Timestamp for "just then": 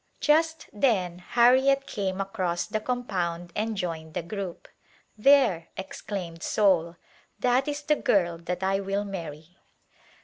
0.19-1.19